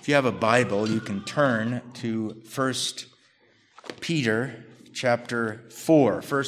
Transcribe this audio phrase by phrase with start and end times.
[0.00, 2.74] If you have a Bible, you can turn to 1
[4.00, 6.22] Peter chapter 4.
[6.22, 6.44] 1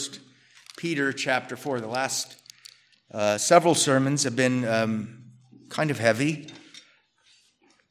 [0.77, 1.81] Peter chapter 4.
[1.81, 2.37] The last
[3.13, 5.25] uh, several sermons have been um,
[5.69, 6.47] kind of heavy.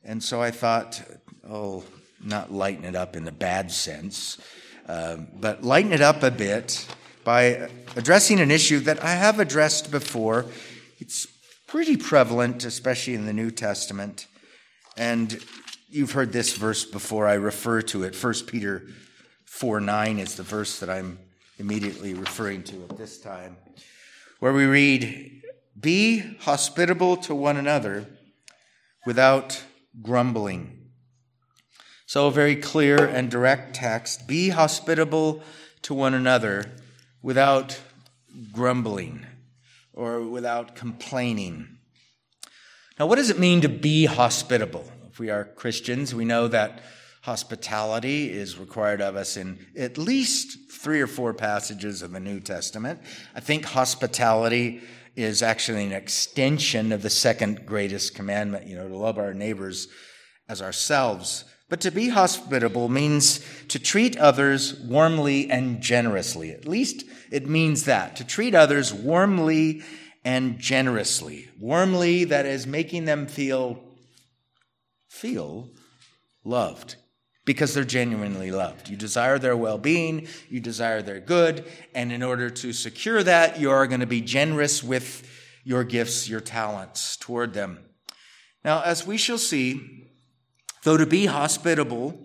[0.03, 1.03] And so I thought,
[1.47, 1.83] oh,
[2.23, 4.39] not lighten it up in the bad sense,
[4.87, 6.87] uh, but lighten it up a bit
[7.25, 10.45] by addressing an issue that I have addressed before.
[10.99, 11.27] It's
[11.67, 14.25] pretty prevalent, especially in the New Testament.
[14.99, 15.41] And
[15.89, 17.25] you've heard this verse before.
[17.25, 18.21] I refer to it.
[18.21, 18.85] 1 Peter
[19.45, 21.19] 4 9 is the verse that I'm
[21.57, 23.55] immediately referring to at this time,
[24.39, 25.41] where we read,
[25.79, 28.07] Be hospitable to one another
[29.05, 29.63] without
[30.01, 30.89] grumbling.
[32.05, 35.41] So, a very clear and direct text be hospitable
[35.83, 36.73] to one another
[37.21, 37.79] without
[38.51, 39.25] grumbling
[39.93, 41.78] or without complaining.
[42.99, 44.83] Now, what does it mean to be hospitable?
[45.09, 46.81] If we are Christians, we know that
[47.21, 52.41] hospitality is required of us in at least three or four passages of the New
[52.41, 52.99] Testament.
[53.33, 54.81] I think hospitality
[55.15, 59.87] is actually an extension of the second greatest commandment, you know, to love our neighbors
[60.49, 61.45] as ourselves.
[61.69, 63.39] But to be hospitable means
[63.69, 66.51] to treat others warmly and generously.
[66.51, 68.17] At least it means that.
[68.17, 69.83] To treat others warmly
[70.23, 71.49] and generously.
[71.59, 73.81] Warmly, that is making them feel,
[75.07, 75.69] feel
[76.43, 76.95] loved
[77.45, 78.89] because they're genuinely loved.
[78.89, 83.59] You desire their well being, you desire their good, and in order to secure that,
[83.59, 85.27] you are going to be generous with
[85.63, 87.79] your gifts, your talents toward them.
[88.63, 90.09] Now, as we shall see,
[90.83, 92.19] though to be hospitable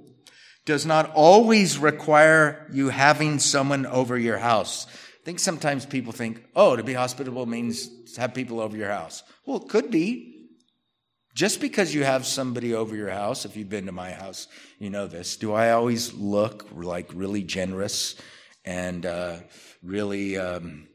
[0.64, 4.86] does not always require you having someone over your house.
[5.24, 9.22] I think sometimes people think, oh, to be hospitable means have people over your house.
[9.46, 10.50] Well, it could be.
[11.34, 14.90] Just because you have somebody over your house, if you've been to my house, you
[14.90, 15.38] know this.
[15.38, 18.16] Do I always look like really generous
[18.66, 19.36] and uh,
[19.82, 20.88] really um,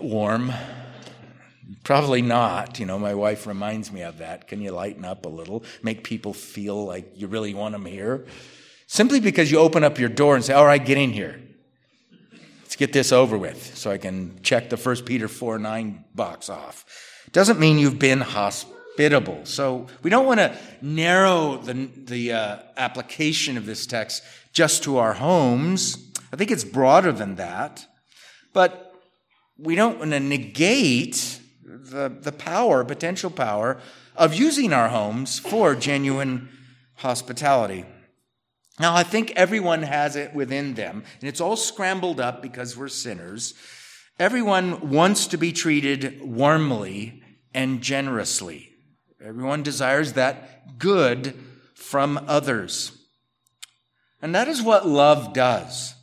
[0.00, 0.50] warm?
[1.84, 2.80] Probably not.
[2.80, 4.48] You know, my wife reminds me of that.
[4.48, 5.62] Can you lighten up a little?
[5.82, 8.24] Make people feel like you really want them here?
[8.86, 11.42] Simply because you open up your door and say, all right, get in here.
[12.76, 16.50] Let's get this over with so I can check the 1 Peter 4 9 box
[16.50, 16.84] off.
[17.32, 19.40] Doesn't mean you've been hospitable.
[19.44, 24.22] So we don't want to narrow the, the uh, application of this text
[24.52, 26.12] just to our homes.
[26.30, 27.86] I think it's broader than that.
[28.52, 28.94] But
[29.56, 33.80] we don't want to negate the, the power, potential power,
[34.16, 36.50] of using our homes for genuine
[36.96, 37.86] hospitality.
[38.78, 42.88] Now, I think everyone has it within them, and it's all scrambled up because we're
[42.88, 43.54] sinners.
[44.18, 47.22] Everyone wants to be treated warmly
[47.54, 48.70] and generously.
[49.20, 51.34] Everyone desires that good
[51.74, 52.92] from others.
[54.20, 55.94] And that is what love does.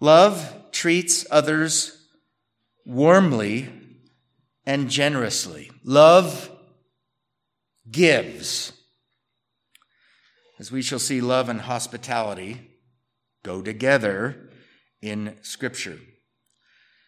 [0.00, 1.96] Love treats others
[2.84, 3.70] warmly
[4.66, 5.70] and generously.
[5.82, 6.50] Love
[7.90, 8.72] gives.
[10.64, 12.58] As we shall see, love and hospitality
[13.42, 14.48] go together
[15.02, 15.98] in Scripture.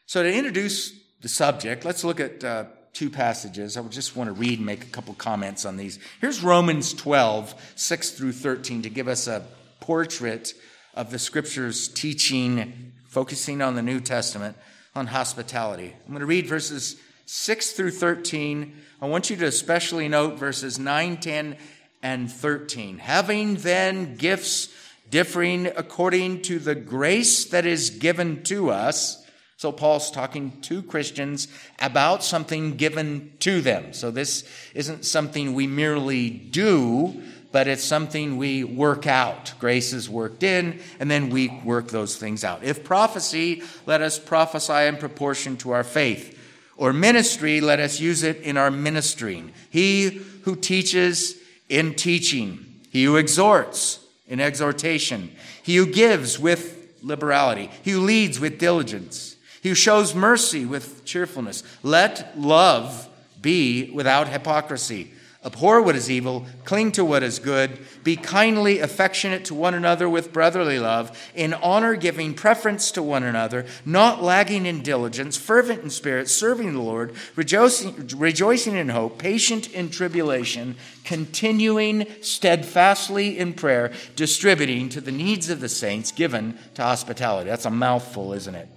[0.05, 3.79] So, to introduce the subject, let's look at uh, two passages.
[3.79, 5.99] I just want to read and make a couple comments on these.
[6.21, 9.43] Here's Romans 12, 6 through 13, to give us a
[9.81, 10.53] portrait
[10.93, 14.55] of the Scripture's teaching, focusing on the New Testament,
[14.95, 15.95] on hospitality.
[16.05, 18.77] I'm going to read verses 6 through 13.
[19.01, 21.57] I want you to especially note verses 9, 10,
[22.03, 22.99] and 13.
[22.99, 24.69] Having then gifts
[25.11, 29.25] differing according to the grace that is given to us.
[29.57, 31.49] So Paul's talking to Christians
[31.81, 33.93] about something given to them.
[33.93, 39.55] So this isn't something we merely do, but it's something we work out.
[39.59, 42.63] Grace is worked in, and then we work those things out.
[42.65, 46.39] If prophecy, let us prophesy in proportion to our faith.
[46.77, 49.53] Or ministry, let us use it in our ministering.
[49.71, 51.37] He who teaches
[51.69, 55.33] in teaching, he who exhorts in exhortation,
[55.63, 61.05] he who gives with liberality, he who leads with diligence, he who shows mercy with
[61.05, 61.63] cheerfulness.
[61.83, 63.09] Let love
[63.41, 65.13] be without hypocrisy.
[65.47, 70.09] Abhor what is evil, cling to what is good, be kindly affectionate to one another
[70.09, 75.85] with brotherly love, in honor giving preference to one another, not lagging in diligence, fervent
[75.85, 83.53] in spirit, serving the Lord, rejoicing, rejoicing in hope, patient in tribulation, continuing steadfastly in
[83.53, 87.49] prayer, distributing to the needs of the saints, given to hospitality.
[87.49, 88.69] That's a mouthful, isn't it?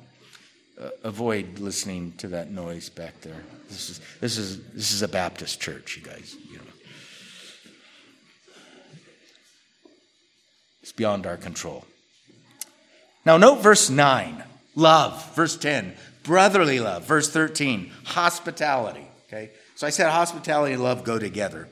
[0.79, 3.43] Uh, avoid listening to that noise back there.
[3.69, 6.35] This is, this is, this is a Baptist church, you guys.
[10.99, 11.85] Beyond our control.
[13.25, 14.43] Now, note verse 9
[14.75, 19.07] love, verse 10, brotherly love, verse 13, hospitality.
[19.27, 21.69] Okay, so I said hospitality and love go together.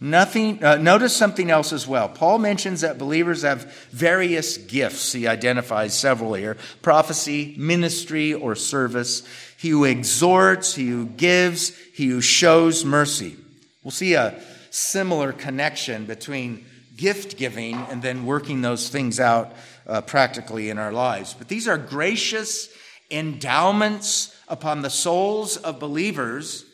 [0.00, 2.08] Nothing, uh, notice something else as well.
[2.08, 5.12] Paul mentions that believers have various gifts.
[5.12, 9.22] He identifies several here prophecy, ministry, or service.
[9.56, 13.36] He who exhorts, he who gives, he who shows mercy.
[13.84, 14.40] We'll see a
[14.70, 16.64] similar connection between
[16.98, 19.52] gift giving and then working those things out
[19.86, 21.32] uh, practically in our lives.
[21.32, 22.68] But these are gracious
[23.10, 26.66] endowments upon the souls of believers.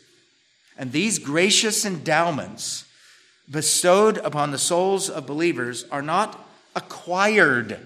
[0.77, 2.85] And these gracious endowments
[3.49, 6.45] bestowed upon the souls of believers are not
[6.75, 7.79] acquired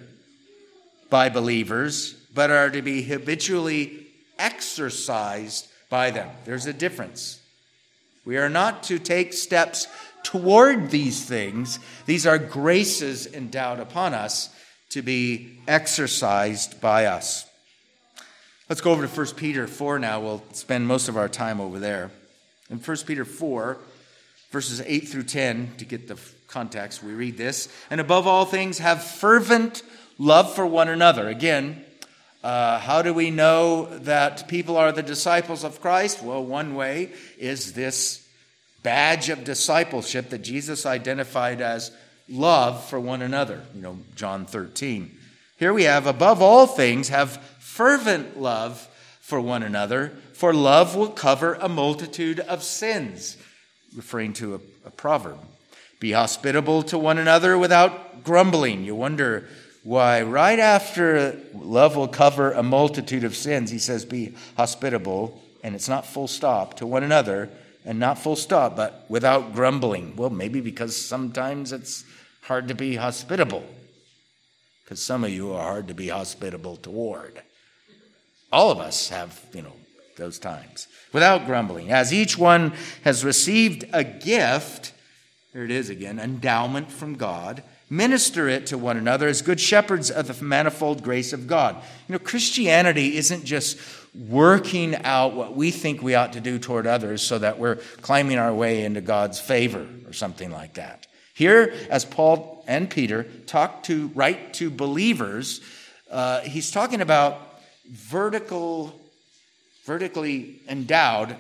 [1.11, 4.07] by believers, but are to be habitually
[4.39, 6.31] exercised by them.
[6.45, 7.41] There's a difference.
[8.25, 9.87] We are not to take steps
[10.23, 14.51] toward these things, these are graces endowed upon us
[14.91, 17.47] to be exercised by us.
[18.69, 20.21] Let's go over to 1 Peter 4 now.
[20.21, 22.11] We'll spend most of our time over there.
[22.71, 23.79] In 1 Peter 4,
[24.51, 26.19] verses 8 through 10, to get the
[26.49, 27.69] context, we read this.
[27.91, 29.83] And above all things, have fervent
[30.19, 31.29] love for one another.
[31.29, 31.85] Again,
[32.45, 36.23] uh, how do we know that people are the disciples of Christ?
[36.23, 38.28] Well, one way is this
[38.83, 41.91] badge of discipleship that Jesus identified as
[42.29, 43.63] love for one another.
[43.75, 45.17] You know, John 13.
[45.57, 48.89] Here we have, above all things, have fervent love
[49.21, 53.37] for one another, for love will cover a multitude of sins
[53.97, 55.39] referring to a, a proverb.
[56.01, 58.85] Be hospitable to one another without grumbling.
[58.85, 59.49] You wonder
[59.83, 65.75] why, right after love will cover a multitude of sins, he says, Be hospitable, and
[65.75, 67.49] it's not full stop, to one another,
[67.89, 70.15] and not full stop, but without grumbling.
[70.15, 72.05] Well, maybe because sometimes it's
[72.43, 73.65] hard to be hospitable,
[74.85, 77.41] because some of you are hard to be hospitable toward.
[78.53, 79.73] All of us have, you know,
[80.19, 81.91] those times without grumbling.
[81.91, 82.75] As each one
[83.05, 84.93] has received a gift,
[85.55, 90.11] there it is again, endowment from God, minister it to one another as good shepherds
[90.11, 91.77] of the manifold grace of God.
[92.07, 93.79] You know, Christianity isn't just
[94.15, 98.39] working out what we think we ought to do toward others so that we're climbing
[98.39, 101.07] our way into God's favor or something like that.
[101.35, 105.61] Here, as Paul and Peter talk to, write to believers,
[106.11, 107.61] uh, he's talking about
[107.91, 108.99] vertical
[109.89, 111.35] vertically endowed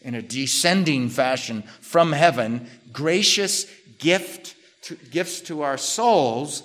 [0.00, 3.64] in a descending fashion from heaven, gracious
[3.98, 6.64] gift to, gifts to our souls,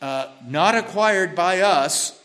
[0.00, 2.21] uh, not acquired by us,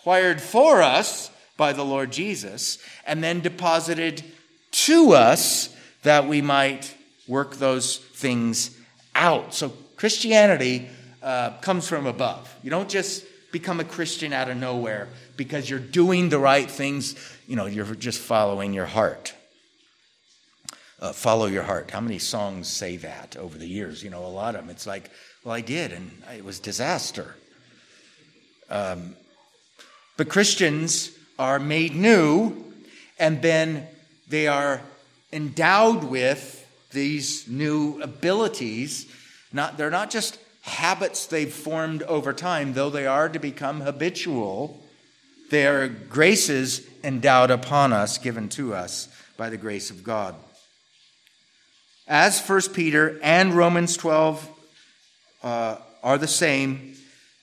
[0.00, 4.24] acquired for us by the Lord Jesus, and then deposited
[4.70, 5.74] to us
[6.04, 6.94] that we might
[7.28, 8.76] work those things
[9.14, 9.52] out.
[9.52, 10.88] So Christianity
[11.22, 12.56] uh, comes from above.
[12.62, 17.14] You don't just become a Christian out of nowhere because you're doing the right things.
[17.46, 19.34] You know, you're just following your heart.
[20.98, 21.90] Uh, follow your heart.
[21.90, 24.02] How many songs say that over the years?
[24.02, 24.70] You know, a lot of them.
[24.70, 25.10] It's like,
[25.44, 27.34] well, I did, and it was disaster.
[28.70, 29.16] Um,
[30.20, 32.54] but Christians are made new,
[33.18, 33.86] and then
[34.28, 34.82] they are
[35.32, 39.10] endowed with these new abilities.
[39.50, 44.78] Not, they're not just habits they've formed over time, though they are to become habitual,
[45.48, 50.34] they are graces endowed upon us, given to us by the grace of God.
[52.06, 54.50] As 1 Peter and Romans 12
[55.42, 56.90] uh, are the same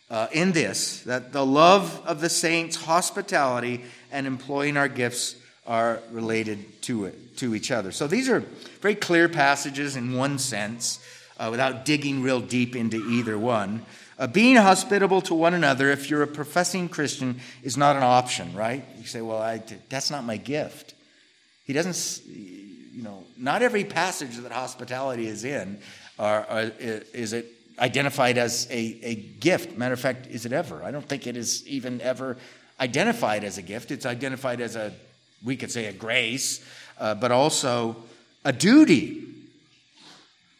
[0.09, 5.35] uh, in this, that the love of the saints, hospitality, and employing our gifts
[5.65, 7.91] are related to it, to each other.
[7.91, 8.39] So these are
[8.81, 11.03] very clear passages in one sense
[11.37, 13.85] uh, without digging real deep into either one.
[14.17, 18.55] Uh, being hospitable to one another, if you're a professing Christian, is not an option,
[18.55, 18.83] right?
[18.97, 20.95] You say, well, I, that's not my gift.
[21.65, 25.79] He doesn't, you know, not every passage that hospitality is in
[26.17, 27.45] are, are, is it
[27.79, 29.77] identified as a, a gift.
[29.77, 30.83] Matter of fact, is it ever?
[30.83, 32.37] I don't think it is even ever
[32.79, 33.91] identified as a gift.
[33.91, 34.93] It's identified as a,
[35.43, 36.63] we could say, a grace,
[36.99, 37.95] uh, but also
[38.43, 39.23] a duty.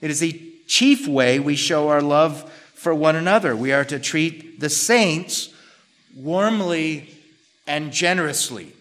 [0.01, 3.55] It is the chief way we show our love for one another.
[3.55, 5.49] We are to treat the saints
[6.15, 7.09] warmly
[7.65, 8.73] and generously.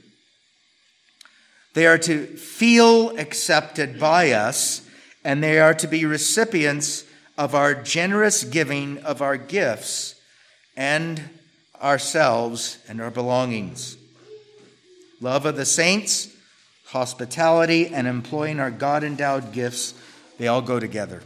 [1.75, 4.87] They are to feel accepted by us,
[5.25, 7.05] and they are to be recipients
[7.39, 10.15] of our generous giving of our gifts
[10.77, 11.23] and
[11.83, 13.97] ourselves and our belongings.
[15.21, 16.35] Love of the saints,
[16.87, 19.95] hospitality, and employing our God endowed gifts,
[20.39, 21.23] they all go together.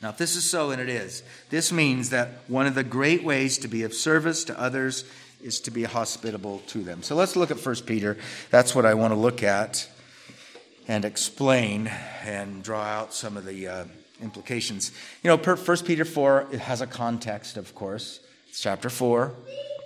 [0.00, 3.24] Now, if this is so, and it is, this means that one of the great
[3.24, 5.04] ways to be of service to others
[5.42, 7.02] is to be hospitable to them.
[7.02, 8.16] So let's look at 1 Peter.
[8.50, 9.88] That's what I want to look at
[10.86, 11.88] and explain
[12.22, 13.84] and draw out some of the uh,
[14.24, 14.90] implications.
[15.22, 18.18] You know, 1 Peter 4, it has a context, of course.
[18.48, 19.32] It's chapter 4,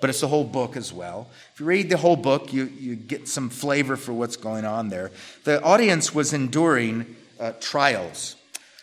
[0.00, 1.28] but it's the whole book as well.
[1.52, 4.88] If you read the whole book, you, you get some flavor for what's going on
[4.88, 5.10] there.
[5.44, 8.36] The audience was enduring uh, trials.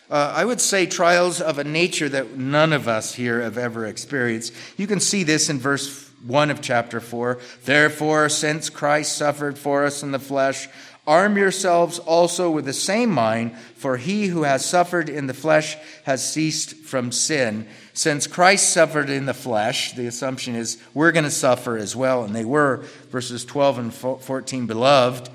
[0.08, 3.86] Uh, I would say trials of a nature that none of us here have ever
[3.86, 4.52] experienced.
[4.76, 7.38] You can see this in verse 1 of chapter 4.
[7.64, 10.68] Therefore, since Christ suffered for us in the flesh,
[11.06, 15.76] arm yourselves also with the same mind, for he who has suffered in the flesh
[16.04, 17.66] has ceased from sin.
[17.92, 22.24] Since Christ suffered in the flesh, the assumption is we're going to suffer as well.
[22.24, 25.30] And they were, verses 12 and 14, beloved,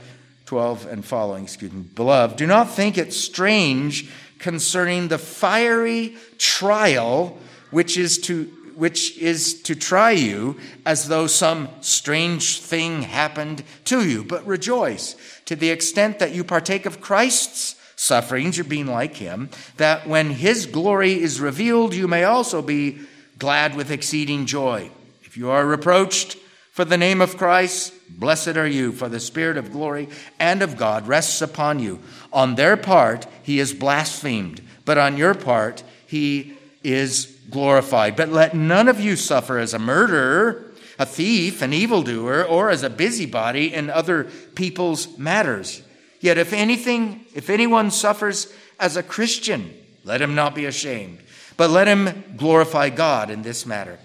[0.46, 7.38] 12 and following, excuse me, beloved, do not think it strange concerning the fiery trial
[7.72, 8.52] which is to
[8.82, 10.58] which is to try you
[10.88, 16.44] as though some strange thing happened to you but rejoice to the extent that you
[16.44, 22.08] partake of Christ's sufferings you're being like him that when his glory is revealed you
[22.08, 23.00] may also be
[23.38, 24.90] glad with exceeding joy
[25.22, 26.38] if you are reproached
[26.72, 30.76] for the name of Christ Blessed are you, for the Spirit of glory and of
[30.76, 32.00] God rests upon you.
[32.34, 38.16] On their part, he is blasphemed, but on your part, he is glorified.
[38.16, 42.84] But let none of you suffer as a murderer, a thief, an evildoer, or as
[42.84, 45.82] a busybody in other people's matters.
[46.20, 49.74] Yet if anything, if anyone suffers as a Christian,
[50.04, 51.20] let him not be ashamed,
[51.58, 54.00] but let him glorify God in this matter.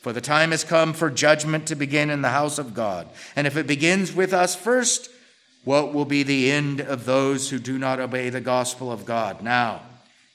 [0.00, 3.08] For the time has come for judgment to begin in the house of God.
[3.34, 5.10] And if it begins with us first,
[5.64, 9.42] what will be the end of those who do not obey the gospel of God?
[9.42, 9.82] Now,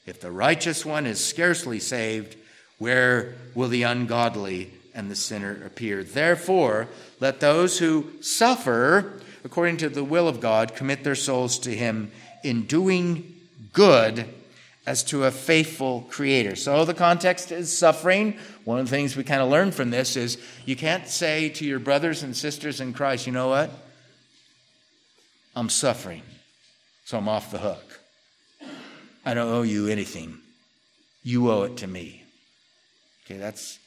[0.05, 2.36] if the righteous one is scarcely saved,
[2.77, 6.03] where will the ungodly and the sinner appear?
[6.03, 6.88] Therefore,
[7.19, 12.12] let those who suffer according to the will of God commit their souls to Him
[12.43, 13.33] in doing
[13.72, 14.27] good
[14.86, 16.55] as to a faithful creator.
[16.55, 18.38] So the context is suffering.
[18.65, 21.65] One of the things we kind of learn from this is you can't say to
[21.65, 23.72] your brothers and sisters in Christ, you know what?
[25.55, 26.24] I'm suffering,
[27.05, 27.92] so I'm off the hook.
[29.25, 30.37] I don't owe you anything.
[31.23, 32.23] You owe it to me.
[33.25, 33.79] Okay, that's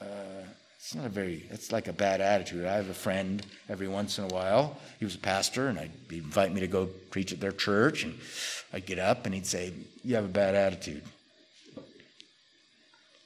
[0.00, 0.44] uh,
[0.86, 2.64] it's not a very, it's like a bad attitude.
[2.64, 4.78] I have a friend every once in a while.
[5.00, 5.90] He was a pastor, and he'd
[6.22, 8.04] invite me to go preach at their church.
[8.04, 8.16] And
[8.72, 9.72] I'd get up, and he'd say,
[10.04, 11.02] You have a bad attitude.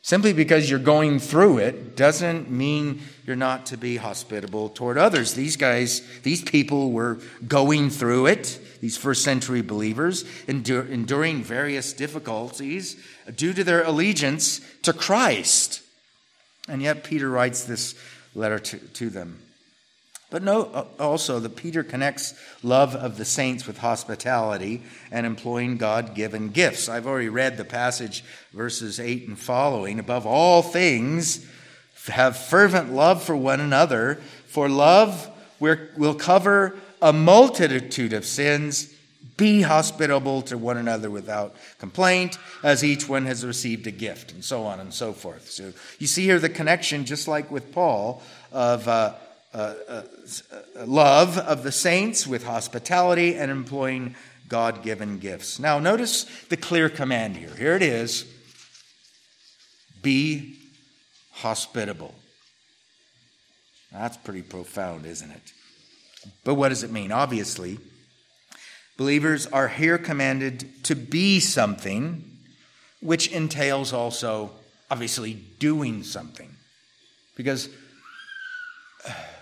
[0.02, 5.34] Simply because you're going through it doesn't mean you're not to be hospitable toward others.
[5.34, 12.96] These guys, these people were going through it, these first century believers, enduring various difficulties
[13.36, 15.82] due to their allegiance to Christ.
[16.66, 17.94] And yet, Peter writes this
[18.34, 19.38] letter to, to them.
[20.30, 25.76] But note uh, also that Peter connects love of the saints with hospitality and employing
[25.76, 26.88] God given gifts.
[26.88, 29.98] I've already read the passage, verses 8 and following.
[29.98, 31.46] Above all things,
[32.08, 38.94] have fervent love for one another, for love will cover a multitude of sins.
[39.36, 44.44] Be hospitable to one another without complaint, as each one has received a gift, and
[44.44, 45.50] so on and so forth.
[45.50, 48.22] So you see here the connection, just like with Paul,
[48.52, 49.14] of uh,
[49.52, 50.02] uh, uh,
[50.86, 54.14] love of the saints with hospitality and employing
[54.48, 55.58] God given gifts.
[55.58, 57.54] Now, notice the clear command here.
[57.56, 58.26] Here it is
[60.02, 60.56] be
[61.32, 62.14] hospitable.
[63.92, 65.52] That's pretty profound, isn't it?
[66.44, 67.12] But what does it mean?
[67.12, 67.78] Obviously,
[69.00, 72.36] Believers are here commanded to be something,
[73.00, 74.50] which entails also,
[74.90, 76.54] obviously, doing something.
[77.34, 77.70] Because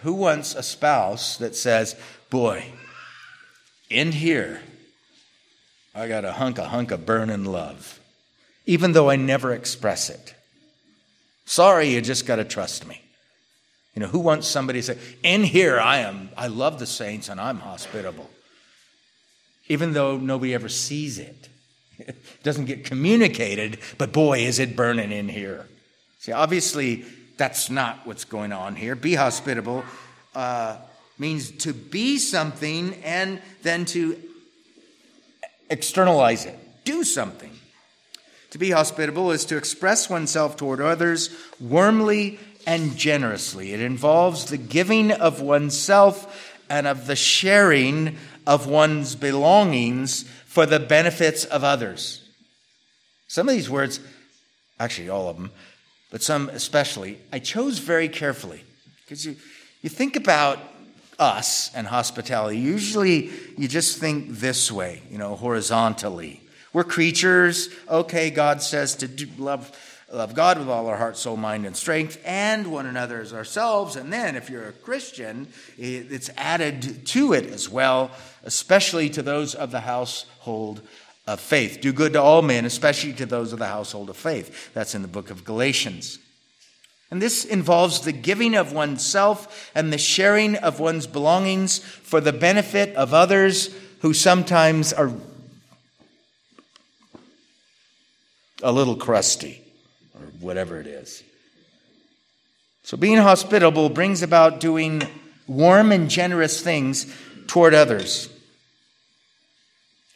[0.02, 1.96] who wants a spouse that says,
[2.30, 2.72] Boy,
[3.90, 4.60] in here,
[5.94, 8.00] I got a hunk, a hunk of burning love,
[8.66, 10.34] even though I never express it?
[11.44, 13.02] Sorry, you just got to trust me.
[13.94, 17.28] You know, who wants somebody to say, In here, I am, I love the saints
[17.28, 18.28] and I'm hospitable
[19.68, 21.48] even though nobody ever sees it.
[22.00, 25.66] It doesn't get communicated, but boy, is it burning in here.
[26.20, 27.04] See, obviously,
[27.38, 28.95] that's not what's going on here.
[28.95, 29.85] Be hospitable
[30.35, 30.76] uh,
[31.18, 34.21] means to be something and then to
[35.71, 37.52] externalize it, do something.
[38.50, 41.30] To be hospitable is to express oneself toward others
[41.61, 43.73] warmly and generously.
[43.73, 48.16] It involves the giving of oneself and of the sharing
[48.47, 52.26] of one's belongings for the benefits of others.
[53.26, 54.00] Some of these words,
[54.80, 55.50] actually all of them,
[56.10, 58.64] but some especially, I chose very carefully
[59.04, 59.36] because you,
[59.82, 60.58] you think about
[61.18, 62.58] us and hospitality.
[62.58, 66.42] Usually you just think this way, you know, horizontally.
[66.72, 67.68] We're creatures.
[67.88, 69.72] Okay, God says to do, love
[70.10, 73.96] love God with all our heart, soul, mind, and strength, and one another as ourselves.
[73.96, 78.10] And then, if you're a Christian, it's added to it as well,
[78.44, 80.80] especially to those of the household
[81.28, 81.82] of faith.
[81.82, 84.73] Do good to all men, especially to those of the household of faith.
[84.73, 86.18] That's in the book of Galatians.
[87.11, 92.32] And this involves the giving of oneself and the sharing of one's belongings for the
[92.32, 95.12] benefit of others who sometimes are
[98.62, 99.62] a little crusty
[100.14, 101.23] or whatever it is.
[102.82, 105.02] So, being hospitable brings about doing
[105.47, 107.14] warm and generous things
[107.47, 108.30] toward others.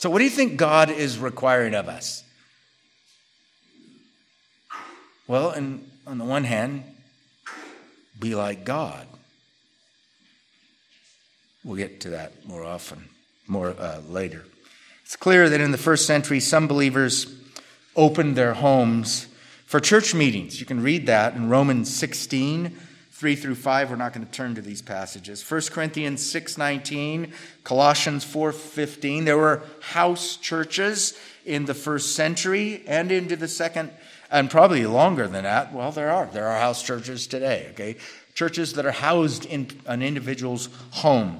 [0.02, 2.24] So, what do you think God is requiring of us?
[5.28, 6.82] Well, and on the one hand,
[8.18, 9.06] be like God.
[11.62, 13.10] We'll get to that more often,
[13.46, 14.44] more uh, later.
[15.04, 17.32] It's clear that in the first century, some believers
[17.94, 19.28] opened their homes
[19.66, 20.58] for church meetings.
[20.58, 22.76] You can read that in Romans 16,
[23.12, 23.90] 3 through 5.
[23.90, 25.42] We're not going to turn to these passages.
[25.48, 29.24] 1 Corinthians 6:19, Colossians 4:15.
[29.26, 31.14] There were house churches
[31.44, 33.90] in the first century and into the second
[34.30, 35.72] and probably longer than that.
[35.72, 36.26] Well, there are.
[36.32, 37.96] There are house churches today, okay?
[38.34, 41.38] Churches that are housed in an individual's home.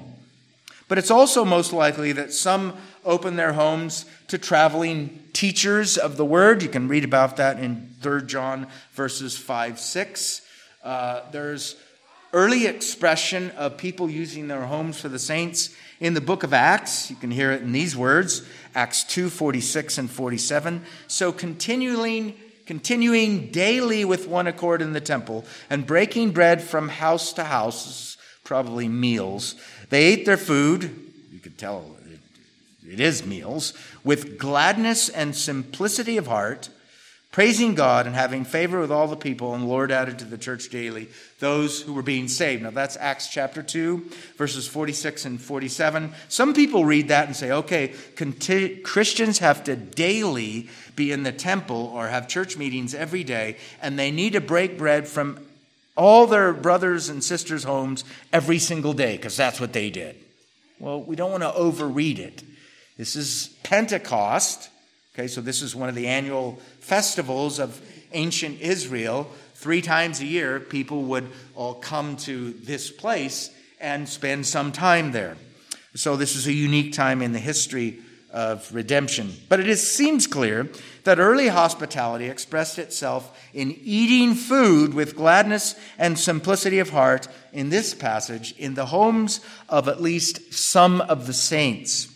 [0.87, 6.25] But it's also most likely that some open their homes to traveling teachers of the
[6.25, 6.61] word.
[6.61, 10.41] You can read about that in 3 John verses 5, 6.
[10.83, 11.75] Uh, there's
[12.33, 17.09] early expression of people using their homes for the saints in the book of Acts.
[17.09, 20.83] You can hear it in these words Acts 2 46 and 47.
[21.07, 22.35] So continuing,
[22.65, 28.17] continuing daily with one accord in the temple and breaking bread from house to house,
[28.43, 29.55] probably meals,
[29.89, 31.11] they ate their food.
[31.31, 31.95] You could tell
[32.89, 36.69] it is meals, with gladness and simplicity of heart,
[37.33, 40.37] praising God and having favor with all the people, and the Lord added to the
[40.37, 42.61] church daily those who were being saved.
[42.61, 44.05] Now that's Acts chapter 2,
[44.37, 46.13] verses 46 and 47.
[46.29, 47.93] Some people read that and say, okay,
[48.83, 53.97] Christians have to daily be in the temple or have church meetings every day, and
[53.97, 55.39] they need to break bread from
[55.97, 60.15] all their brothers and sisters' homes every single day, because that's what they did.
[60.79, 62.43] Well, we don't want to overread it.
[62.95, 64.69] This is Pentecost.
[65.15, 67.79] Okay, so this is one of the annual festivals of
[68.13, 69.29] ancient Israel.
[69.53, 75.11] Three times a year, people would all come to this place and spend some time
[75.11, 75.37] there.
[75.93, 77.99] So this is a unique time in the history
[78.31, 79.31] of redemption.
[79.49, 80.67] But it is, seems clear
[81.03, 87.69] that early hospitality expressed itself in eating food with gladness and simplicity of heart in
[87.69, 92.12] this passage in the homes of at least some of the saints.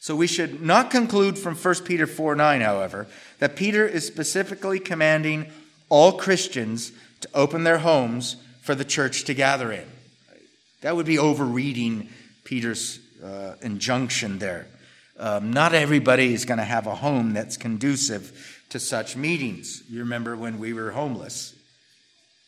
[0.00, 3.06] So we should not conclude from 1 Peter 4 9, however,
[3.38, 5.52] that Peter is specifically commanding
[5.90, 9.86] all Christians to open their homes for the church to gather in.
[10.80, 12.08] That would be overreading
[12.44, 14.66] Peter's uh, injunction there.
[15.18, 19.82] Um, not everybody is going to have a home that's conducive to such meetings.
[19.90, 21.54] You remember when we were homeless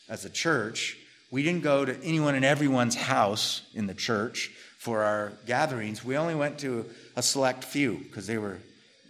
[0.08, 0.96] as a church,
[1.30, 4.50] we didn't go to anyone and everyone's house in the church
[4.82, 6.04] for our gatherings.
[6.04, 8.58] We only went to a select few because they were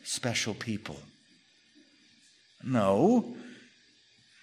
[0.04, 0.98] special people.
[2.62, 3.34] No,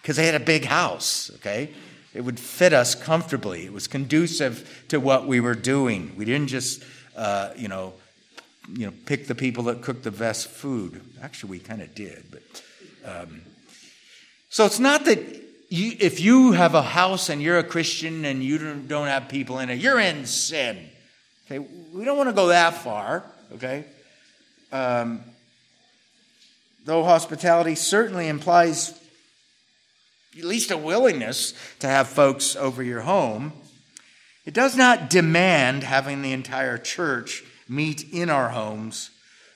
[0.01, 1.69] because they had a big house, okay?
[2.15, 3.63] It would fit us comfortably.
[3.63, 6.15] It was conducive to what we were doing.
[6.17, 6.83] We didn't just,
[7.15, 7.93] uh, you know,
[8.67, 10.99] you know, pick the people that cooked the best food.
[11.21, 12.41] Actually, we kind of did, but
[13.05, 13.41] um,
[14.49, 15.19] so it's not that
[15.69, 19.29] you, if you have a house and you're a Christian and you don't, don't have
[19.29, 20.88] people in it, you're in sin.
[21.51, 23.85] Okay, we don't want to go that far okay?
[24.71, 25.21] Um,
[26.85, 28.93] though hospitality certainly implies
[30.37, 33.53] at least a willingness to have folks over your home,
[34.45, 39.09] it does not demand having the entire church meet in our homes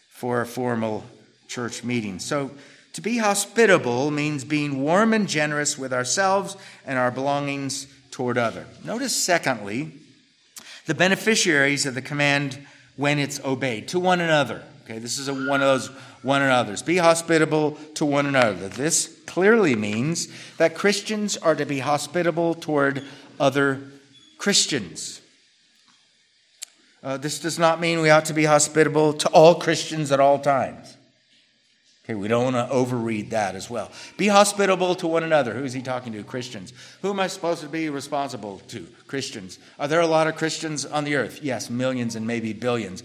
[0.09, 1.03] for a formal
[1.47, 2.19] church meeting.
[2.19, 2.51] So,
[2.93, 8.67] to be hospitable means being warm and generous with ourselves and our belongings toward other.
[8.83, 9.93] Notice, secondly,
[10.85, 12.65] the beneficiaries of the command
[12.95, 14.63] when it's obeyed to one another.
[14.83, 15.87] Okay, this is a, one of those
[16.23, 16.81] one another's.
[16.81, 18.67] Be hospitable to one another.
[18.67, 23.03] This clearly means that Christians are to be hospitable toward
[23.39, 23.81] other
[24.37, 25.21] Christians.
[27.01, 30.39] Uh, this does not mean we ought to be hospitable to all Christians at all
[30.39, 30.97] times.
[32.05, 33.89] Okay, we don't want to overread that as well.
[34.17, 35.53] Be hospitable to one another.
[35.53, 36.23] Who is he talking to?
[36.23, 36.73] Christians.
[37.01, 38.85] Who am I supposed to be responsible to?
[39.07, 39.57] Christians.
[39.79, 41.39] Are there a lot of Christians on the earth?
[41.41, 43.03] Yes, millions and maybe billions.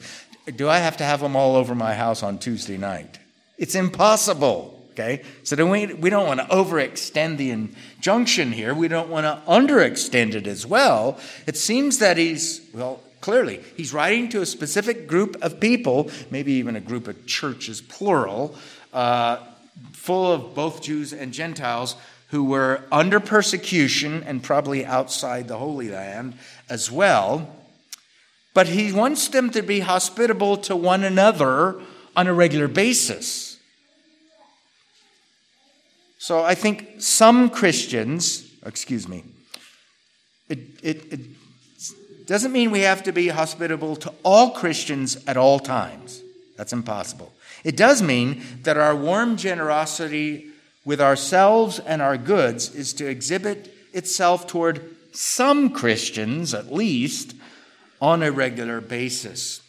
[0.56, 3.20] Do I have to have them all over my house on Tuesday night?
[3.56, 4.74] It's impossible.
[4.90, 5.22] Okay?
[5.44, 8.74] So we, we don't want to overextend the injunction here.
[8.74, 11.20] We don't want to underextend it as well.
[11.46, 16.54] It seems that he's, well, clearly, he's writing to a specific group of people, maybe
[16.54, 18.56] even a group of churches, plural,
[18.98, 19.38] uh,
[19.92, 21.94] full of both Jews and Gentiles
[22.30, 26.37] who were under persecution and probably outside the Holy Land
[26.68, 27.48] as well.
[28.54, 31.80] But he wants them to be hospitable to one another
[32.16, 33.61] on a regular basis.
[36.18, 39.22] So I think some Christians, excuse me,
[40.48, 41.20] it, it, it
[42.26, 46.20] doesn't mean we have to be hospitable to all Christians at all times.
[46.56, 47.32] That's impossible.
[47.64, 50.51] It does mean that our warm generosity
[50.85, 57.35] with ourselves and our goods is to exhibit itself toward some Christians, at least,
[58.01, 59.61] on a regular basis.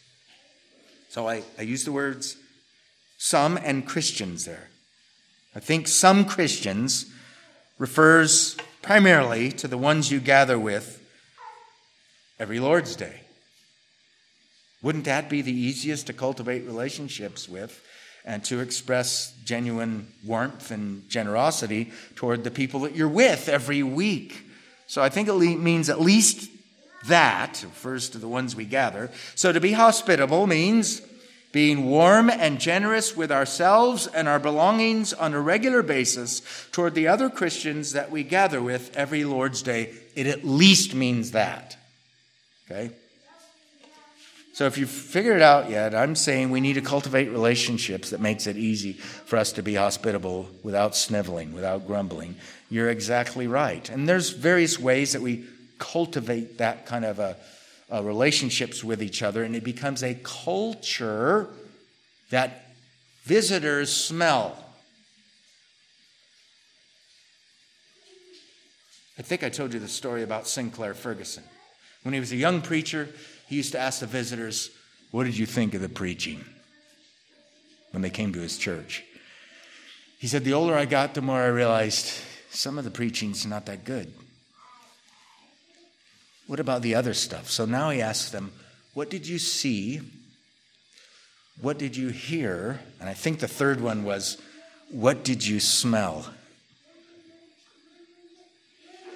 [1.10, 2.38] So I, I use the words
[3.17, 4.69] some and Christians there.
[5.56, 7.12] I think some Christians
[7.78, 11.04] refers primarily to the ones you gather with
[12.39, 13.21] every Lord's Day.
[14.81, 17.83] Wouldn't that be the easiest to cultivate relationships with
[18.25, 24.43] and to express genuine warmth and generosity toward the people that you're with every week?
[24.87, 26.49] So I think it means at least
[27.07, 29.11] that, refers to the ones we gather.
[29.35, 31.01] So to be hospitable means
[31.51, 37.07] being warm and generous with ourselves and our belongings on a regular basis toward the
[37.07, 39.93] other Christians that we gather with every Lord's Day.
[40.15, 41.75] It at least means that.
[42.69, 42.91] Okay?
[44.60, 48.19] So if you've figured it out yet, I'm saying we need to cultivate relationships that
[48.19, 52.36] makes it easy for us to be hospitable without sniveling, without grumbling.
[52.69, 53.89] You're exactly right.
[53.89, 55.45] And there's various ways that we
[55.78, 57.38] cultivate that kind of a,
[57.89, 61.48] a relationships with each other, and it becomes a culture
[62.30, 62.74] that
[63.24, 64.62] visitors smell.
[69.17, 71.45] I think I told you the story about Sinclair Ferguson.
[72.04, 73.08] When he was a young preacher,
[73.49, 74.69] he used to ask the visitors,
[75.12, 76.45] What did you think of the preaching?
[77.91, 79.03] when they came to his church.
[80.19, 83.65] He said, The older I got, the more I realized some of the preaching's not
[83.65, 84.13] that good.
[86.47, 87.49] What about the other stuff?
[87.49, 88.51] So now he asks them,
[88.93, 90.01] What did you see?
[91.62, 92.79] What did you hear?
[92.99, 94.38] And I think the third one was,
[94.89, 96.27] What did you smell?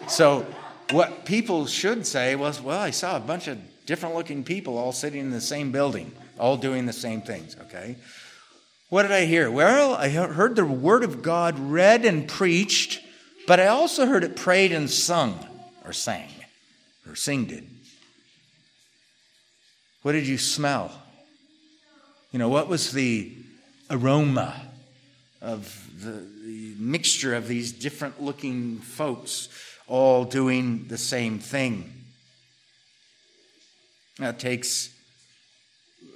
[0.07, 0.45] So,
[0.89, 4.91] what people should say was, Well, I saw a bunch of different looking people all
[4.91, 7.95] sitting in the same building, all doing the same things, okay?
[8.89, 9.49] What did I hear?
[9.49, 13.01] Well, I heard the word of God read and preached,
[13.47, 15.39] but I also heard it prayed and sung,
[15.83, 16.29] or sang,
[17.07, 17.63] or singed.
[20.03, 20.91] What did you smell?
[22.31, 23.35] You know, what was the
[23.89, 24.61] aroma
[25.41, 29.49] of the, the mixture of these different looking folks
[29.87, 32.02] all doing the same thing?
[34.19, 34.93] That takes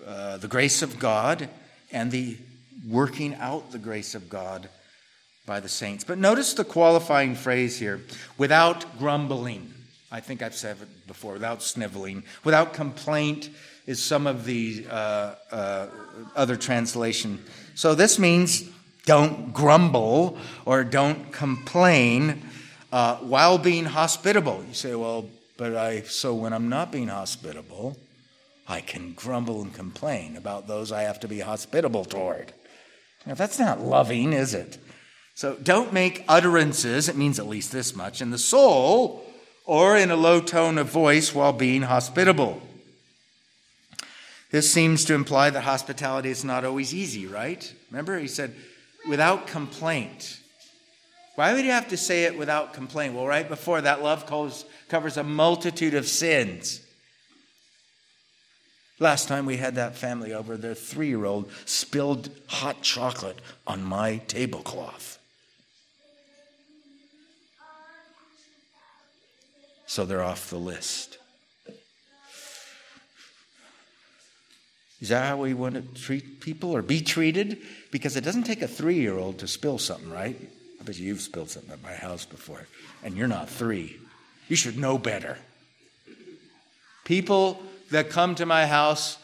[0.05, 1.49] uh, the grace of God
[1.91, 2.38] and the
[2.88, 4.69] working out the grace of God
[5.45, 6.03] by the saints.
[6.03, 8.01] But notice the qualifying phrase here
[8.38, 9.73] without grumbling.
[10.12, 13.49] I think I've said it before, without sniveling, without complaint
[13.88, 15.88] is some of the uh, uh,
[16.36, 17.43] other translation.
[17.75, 18.63] So this means
[19.05, 22.41] don't grumble or don't complain
[22.91, 24.63] uh, while being hospitable.
[24.67, 25.25] You say, well,
[25.58, 27.98] but I, so when I'm not being hospitable,
[28.67, 32.54] I can grumble and complain about those I have to be hospitable toward.
[33.26, 34.78] Now, that's not loving, is it?
[35.36, 39.24] So don't make utterances, it means at least this much, in the soul
[39.65, 42.62] or in a low tone of voice while being hospitable.
[44.50, 47.74] This seems to imply that hospitality is not always easy, right?
[47.91, 48.56] Remember, he said,
[49.08, 50.39] without complaint.
[51.38, 53.13] Why would you have to say it without complaint?
[53.13, 56.82] Well, right before that, love covers, a multitude of sins.
[58.97, 63.84] Last time we had that family over, their three year old spilled hot chocolate on
[63.84, 65.19] my tablecloth.
[69.86, 71.19] So they're off the list.
[75.00, 77.60] Is that how we want to treat people or be treated?
[77.91, 80.50] Because it doesn't take a three year old to spill something, right?
[80.88, 82.65] Bet you've spilled something at my house before,
[83.04, 83.97] and you're not three.
[84.47, 85.38] You should know better.
[87.04, 89.17] People that come to my house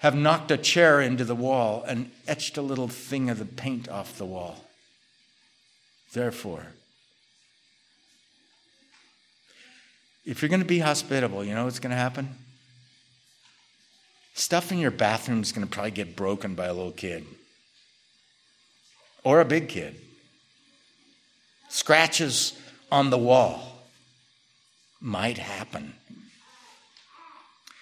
[0.00, 3.88] have knocked a chair into the wall and etched a little thing of the paint
[3.88, 4.66] off the wall.
[6.12, 6.66] Therefore,
[10.26, 12.36] if you're going to be hospitable, you know what's going to happen?
[14.34, 17.24] Stuff in your bathroom is going to probably get broken by a little kid
[19.24, 19.96] or a big kid.
[21.68, 22.58] Scratches
[22.90, 23.84] on the wall
[25.00, 25.94] might happen.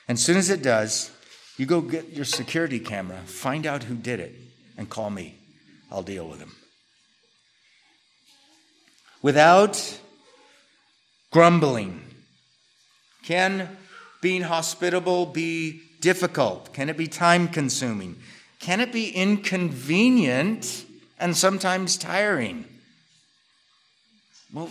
[0.09, 1.11] And as soon as it does,
[1.57, 4.35] you go get your security camera, find out who did it,
[4.77, 5.37] and call me.
[5.91, 6.53] I'll deal with him.
[9.23, 10.01] Without
[11.33, 12.03] grumbling,
[13.23, 13.77] can
[14.21, 16.73] being hospitable be difficult?
[16.73, 18.17] Can it be time consuming?
[18.61, 20.85] Can it be inconvenient
[21.19, 22.65] and sometimes tiring?
[24.57, 24.71] Well,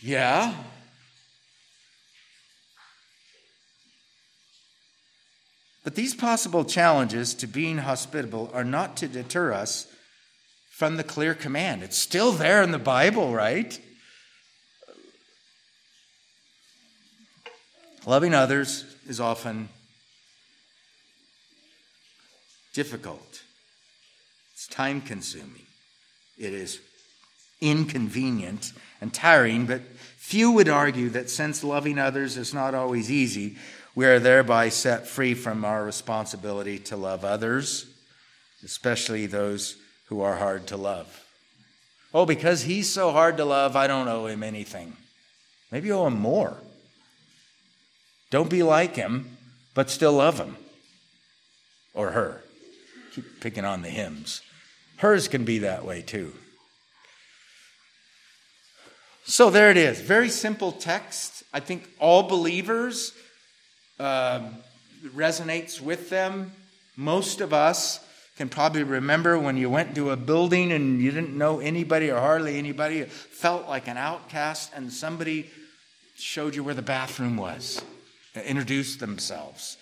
[0.00, 0.54] yeah.
[5.84, 9.86] But these possible challenges to being hospitable are not to deter us
[10.70, 11.82] from the clear command.
[11.82, 13.78] It's still there in the Bible, right?
[18.06, 19.68] Loving others is often
[22.72, 23.42] difficult,
[24.54, 25.66] it's time consuming,
[26.38, 26.80] it is
[27.60, 29.80] inconvenient and tiring, but
[30.16, 33.56] few would argue that since loving others is not always easy,
[33.94, 37.86] we are thereby set free from our responsibility to love others,
[38.64, 41.24] especially those who are hard to love.
[42.14, 44.96] Oh, because he's so hard to love, I don't owe him anything.
[45.70, 46.56] Maybe owe him more.
[48.30, 49.36] Don't be like him,
[49.74, 50.56] but still love him
[51.94, 52.42] or her.
[53.14, 54.42] Keep picking on the hymns.
[54.98, 56.32] Hers can be that way too.
[59.28, 60.00] So there it is.
[60.00, 61.42] Very simple text.
[61.52, 63.12] I think all believers
[64.00, 64.48] uh,
[65.14, 66.50] resonates with them.
[66.96, 68.00] Most of us
[68.38, 72.18] can probably remember when you went to a building and you didn't know anybody or
[72.18, 75.50] hardly anybody, felt like an outcast, and somebody
[76.16, 77.82] showed you where the bathroom was,
[78.34, 79.76] introduced themselves,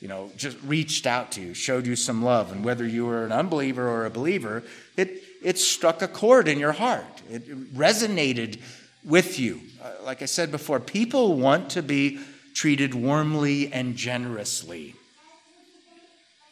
[0.00, 2.52] you know, just reached out to you, showed you some love.
[2.52, 4.62] And whether you were an unbeliever or a believer,
[4.98, 7.22] it, it struck a chord in your heart.
[7.30, 8.60] It resonated
[9.04, 9.60] with you.
[9.82, 12.20] Uh, like I said before, people want to be
[12.54, 14.94] treated warmly and generously.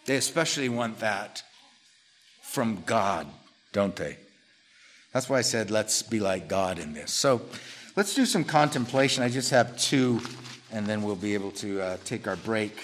[0.07, 1.43] They especially want that
[2.43, 3.27] from God,
[3.73, 4.17] don't they?
[5.13, 7.13] That's why I said let's be like God in this.
[7.13, 7.43] So
[7.97, 9.23] let's do some contemplation.
[9.23, 10.21] I just have two,
[10.73, 12.77] and then we'll be able to uh, take our break.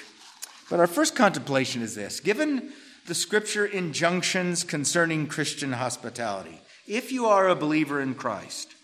[0.70, 2.72] But our first contemplation is this given
[3.06, 8.75] the scripture injunctions concerning Christian hospitality, if you are a believer in Christ,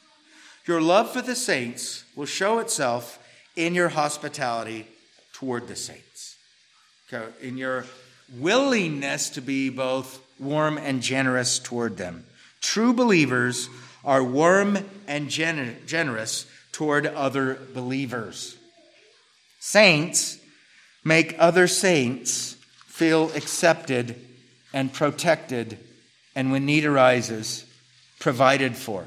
[0.67, 3.19] your love for the saints will show itself
[3.57, 4.87] in your hospitality
[5.33, 6.37] toward the saints,
[7.41, 7.85] in your
[8.39, 12.25] willingness to be both warm and generous toward them.
[12.61, 13.69] True believers
[14.05, 18.57] are warm and gener- generous toward other believers.
[19.61, 20.39] Saints
[21.05, 24.17] make other saints feel accepted
[24.73, 25.79] and protected,
[26.35, 27.67] and when need arises,
[28.19, 29.07] provided for.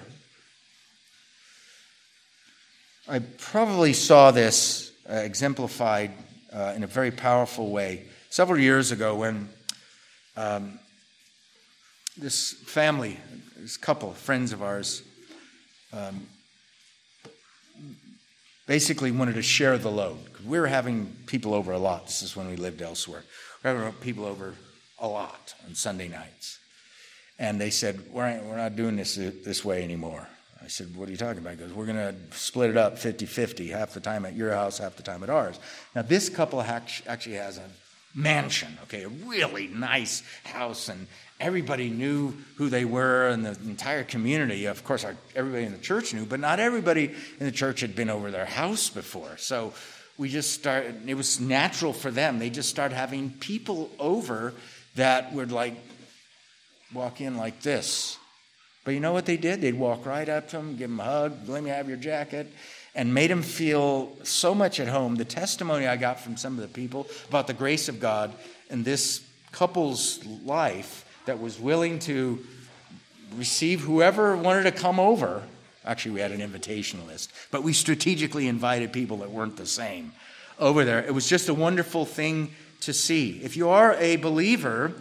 [3.07, 6.11] I probably saw this uh, exemplified
[6.51, 9.47] uh, in a very powerful way several years ago when
[10.35, 10.79] um,
[12.17, 13.19] this family,
[13.57, 15.03] this couple, friends of ours,
[15.93, 16.25] um,
[18.65, 20.17] basically wanted to share the load.
[20.43, 22.07] We were having people over a lot.
[22.07, 23.23] This is when we lived elsewhere.
[23.63, 24.55] We were having people over
[24.97, 26.57] a lot on Sunday nights.
[27.37, 30.27] And they said, We're, we're not doing this this way anymore.
[30.63, 31.51] I said, What are you talking about?
[31.51, 34.51] He goes, We're going to split it up 50 50, half the time at your
[34.51, 35.59] house, half the time at ours.
[35.95, 37.69] Now, this couple actually has a
[38.13, 41.07] mansion, okay, a really nice house, and
[41.39, 46.13] everybody knew who they were, and the entire community, of course, everybody in the church
[46.13, 49.35] knew, but not everybody in the church had been over their house before.
[49.37, 49.73] So
[50.17, 52.39] we just started, it was natural for them.
[52.39, 54.53] They just started having people over
[54.95, 55.75] that would like
[56.93, 58.17] walk in like this
[58.85, 59.61] but you know what they did?
[59.61, 62.53] They'd walk right up to him, give him a hug, let me have your jacket,
[62.93, 65.15] and made him feel so much at home.
[65.15, 68.33] The testimony I got from some of the people about the grace of God
[68.69, 72.45] in this couple's life that was willing to
[73.35, 75.41] receive whoever wanted to come over.
[75.83, 80.11] Actually, we had an invitation list, but we strategically invited people that weren't the same
[80.59, 81.03] over there.
[81.03, 83.41] It was just a wonderful thing to see.
[83.43, 84.93] If you are a believer,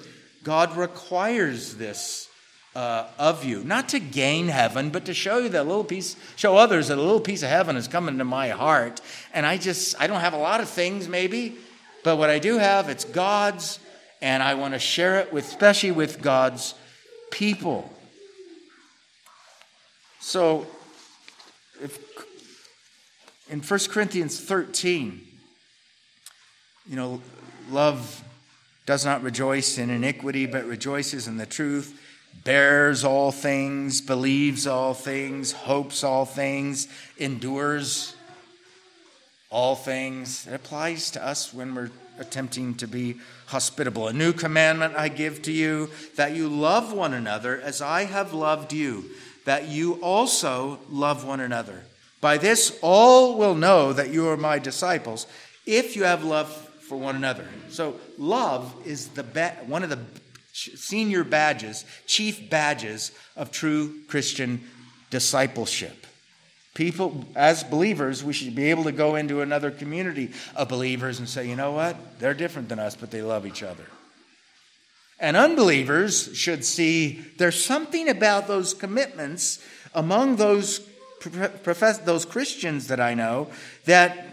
[0.42, 2.28] God requires this
[2.74, 6.56] uh, of you, not to gain heaven, but to show you that little piece, show
[6.56, 9.00] others that a little piece of heaven is coming to my heart.
[9.32, 11.56] And I just, I don't have a lot of things maybe,
[12.02, 13.78] But what I do have, it's God's,
[14.20, 16.74] and I want to share it with, especially with God's
[17.30, 17.90] people.
[20.20, 20.66] So,
[21.82, 21.98] if,
[23.50, 25.20] in 1 Corinthians 13,
[26.88, 27.22] you know,
[27.70, 28.22] love
[28.86, 31.98] does not rejoice in iniquity, but rejoices in the truth,
[32.42, 38.14] bears all things, believes all things, hopes all things, endures
[39.50, 40.46] all things.
[40.46, 43.16] It applies to us when we're attempting to be
[43.46, 44.08] hospitable.
[44.08, 48.32] A new commandment I give to you that you love one another as I have
[48.32, 49.04] loved you,
[49.44, 51.82] that you also love one another.
[52.20, 55.26] By this, all will know that you are my disciples
[55.66, 57.46] if you have love for one another.
[57.68, 59.98] So, love is the ba- one of the
[60.54, 64.62] senior badges, chief badges of true Christian
[65.10, 66.06] discipleship.
[66.74, 71.28] People, as believers, we should be able to go into another community of believers and
[71.28, 72.18] say, you know what?
[72.18, 73.84] They're different than us, but they love each other.
[75.20, 79.64] And unbelievers should see there's something about those commitments
[79.94, 80.80] among those
[81.20, 83.48] profess, those Christians that I know
[83.84, 84.26] that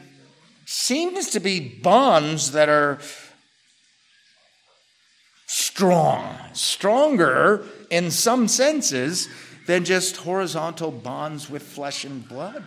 [0.66, 3.00] seems to be bonds that are
[5.52, 9.28] strong, stronger in some senses
[9.68, 12.64] than just horizontal bonds with flesh and blood.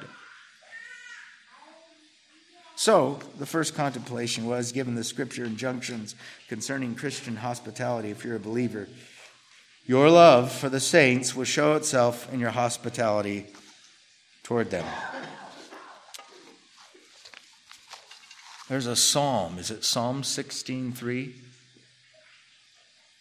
[2.77, 6.15] So, the first contemplation was given the scripture injunctions
[6.49, 8.87] concerning Christian hospitality, if you're a believer,
[9.87, 13.47] your love for the saints will show itself in your hospitality
[14.43, 14.85] toward them.
[18.69, 19.59] There's a psalm.
[19.59, 21.44] Is it Psalm 16:3?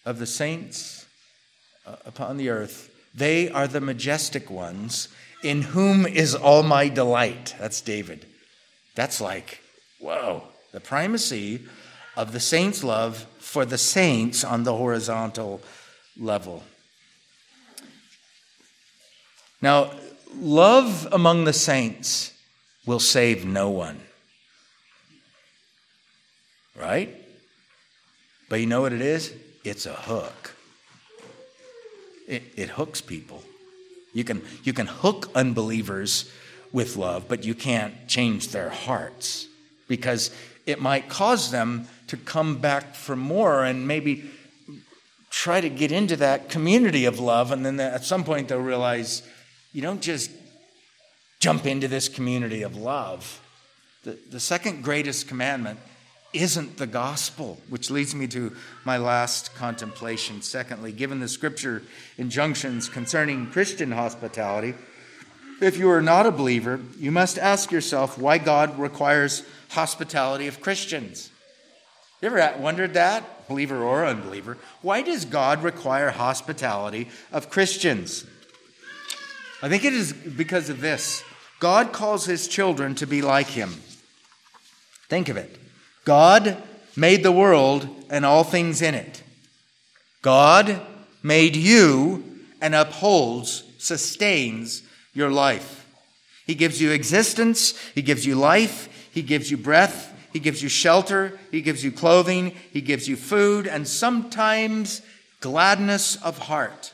[0.06, 1.06] Of the saints
[1.86, 5.08] uh, upon the earth, they are the majestic ones
[5.44, 7.56] in whom is all my delight.
[7.60, 8.26] That's David.
[8.96, 9.60] That's like,
[10.00, 11.66] whoa, the primacy
[12.16, 15.62] of the saints' love for the saints on the horizontal
[16.18, 16.64] level.
[19.62, 19.92] Now,
[20.36, 22.34] love among the saints
[22.86, 24.00] will save no one.
[26.76, 27.16] Right?
[28.50, 29.34] But you know what it is?
[29.64, 30.56] It's a hook.
[32.28, 33.44] It, it hooks people.
[34.14, 36.32] You can, you can hook unbelievers
[36.72, 39.48] with love, but you can't change their hearts
[39.88, 40.32] because
[40.66, 44.30] it might cause them to come back for more and maybe
[45.30, 47.52] try to get into that community of love.
[47.52, 49.24] And then at some point they'll realize
[49.72, 50.30] you don't just
[51.40, 53.42] jump into this community of love.
[54.04, 55.80] The, the second greatest commandment
[56.34, 60.42] isn't the gospel, which leads me to my last contemplation.
[60.42, 61.84] Secondly, given the scripture
[62.18, 64.74] injunctions concerning Christian hospitality,
[65.62, 70.60] if you are not a believer, you must ask yourself why God requires hospitality of
[70.60, 71.32] Christians.
[72.22, 74.58] You ever wondered that, believer or unbeliever?
[74.82, 78.26] Why does God require hospitality of Christians?
[79.62, 81.24] I think it is because of this
[81.60, 83.70] God calls his children to be like him.
[85.08, 85.63] Think of it.
[86.06, 86.62] God
[86.96, 89.24] made the world and all things in it.
[90.22, 90.82] God
[91.22, 92.24] made you
[92.62, 95.86] and upholds, sustains your life.
[96.46, 100.70] He gives you existence, He gives you life, He gives you breath, He gives you
[100.70, 105.02] shelter, He gives you clothing, He gives you food, and sometimes
[105.40, 106.94] gladness of heart.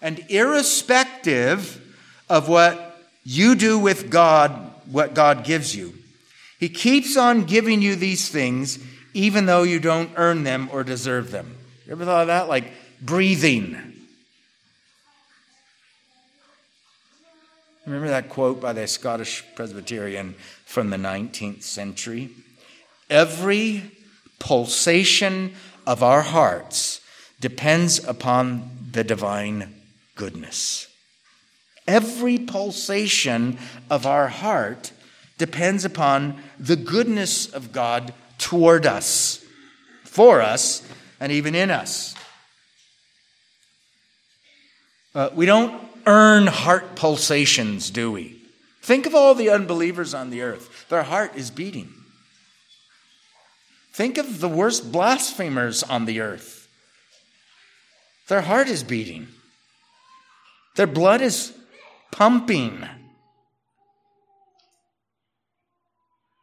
[0.00, 1.80] And irrespective
[2.28, 4.50] of what you do with God,
[4.86, 5.94] what God gives you,
[6.62, 8.78] he keeps on giving you these things
[9.14, 11.56] even though you don't earn them or deserve them.
[11.86, 12.48] You ever thought of that?
[12.48, 13.76] Like breathing.
[17.84, 22.30] Remember that quote by the Scottish Presbyterian from the 19th century?
[23.10, 23.90] Every
[24.38, 27.00] pulsation of our hearts
[27.40, 29.74] depends upon the divine
[30.14, 30.86] goodness.
[31.88, 33.58] Every pulsation
[33.90, 34.92] of our heart
[35.42, 39.44] depends upon the goodness of God toward us,
[40.04, 40.86] for us,
[41.18, 42.14] and even in us.
[45.16, 48.40] Uh, we don't earn heart pulsations, do we?
[48.82, 50.86] Think of all the unbelievers on the earth.
[50.88, 51.92] Their heart is beating.
[53.92, 56.68] Think of the worst blasphemers on the earth.
[58.28, 59.26] Their heart is beating.
[60.76, 61.52] Their blood is
[62.12, 62.86] pumping.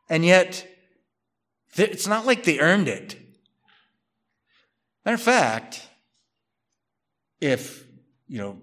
[0.10, 0.68] And yet,
[1.76, 3.16] it's not like they earned it.
[5.06, 5.88] Matter of fact,
[7.40, 7.86] if,
[8.28, 8.62] you know,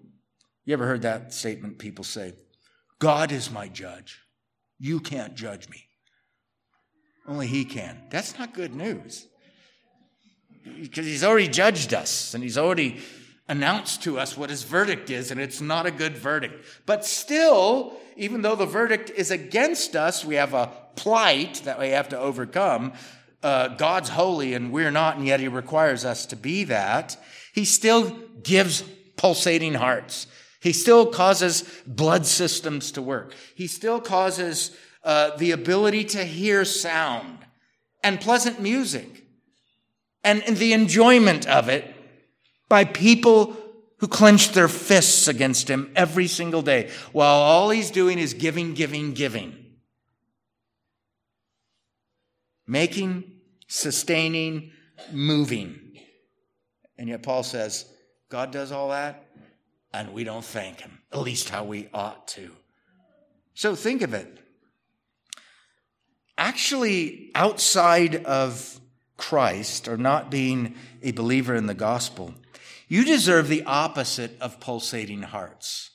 [0.64, 2.34] you ever heard that statement people say,
[2.98, 4.20] God is my judge.
[4.78, 5.84] You can't judge me.
[7.26, 8.02] Only He can.
[8.10, 9.26] That's not good news.
[10.64, 13.00] Because He's already judged us and He's already
[13.48, 16.64] announced to us what His verdict is, and it's not a good verdict.
[16.84, 21.88] But still, even though the verdict is against us, we have a plight that we
[21.90, 22.92] have to overcome.
[23.42, 27.16] Uh, God's holy and we're not, and yet He requires us to be that.
[27.52, 28.82] He still gives
[29.16, 30.26] pulsating hearts.
[30.60, 33.34] He still causes blood systems to work.
[33.54, 37.38] He still causes uh, the ability to hear sound
[38.02, 39.24] and pleasant music
[40.24, 41.95] and the enjoyment of it
[42.68, 43.56] by people
[43.98, 48.74] who clench their fists against him every single day while all he's doing is giving,
[48.74, 49.64] giving, giving.
[52.66, 53.24] Making,
[53.68, 54.72] sustaining,
[55.12, 55.98] moving.
[56.98, 57.86] And yet Paul says,
[58.28, 59.26] God does all that,
[59.92, 62.50] and we don't thank him, at least how we ought to.
[63.54, 64.38] So think of it.
[66.36, 68.80] Actually, outside of
[69.16, 72.34] Christ, or not being a believer in the gospel,
[72.88, 75.90] you deserve the opposite of pulsating hearts.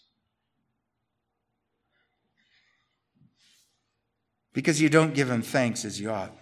[4.54, 6.36] Because you don't give him thanks as you ought.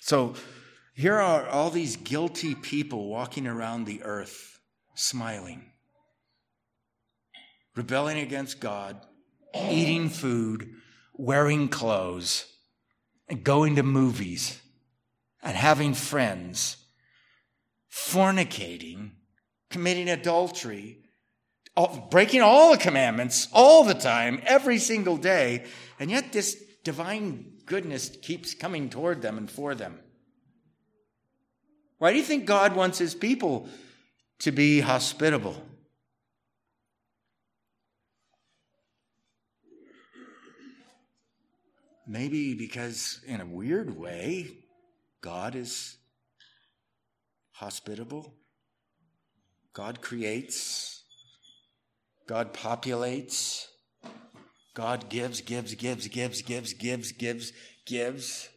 [0.00, 0.34] So
[0.94, 4.60] here are all these guilty people walking around the earth,
[4.94, 5.70] smiling,
[7.76, 9.00] rebelling against God,
[9.54, 10.68] eating food,
[11.14, 12.46] wearing clothes,
[13.28, 14.60] and going to movies,
[15.42, 16.76] and having friends,
[17.92, 19.12] fornicating,
[19.74, 20.98] committing adultery,
[22.08, 25.64] breaking all the commandments all the time, every single day,
[25.98, 26.54] and yet this
[26.84, 29.98] divine goodness keeps coming toward them and for them.
[31.98, 33.68] Why do you think God wants his people
[34.38, 35.60] to be hospitable?
[42.06, 44.58] Maybe because, in a weird way,
[45.20, 45.96] God is
[47.50, 48.34] hospitable.
[49.74, 51.02] God creates,
[52.26, 53.66] God populates,
[54.74, 57.52] God gives, gives, gives, gives, gives, gives, gives,
[57.84, 58.48] gives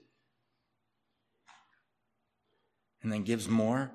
[3.01, 3.91] and then gives more.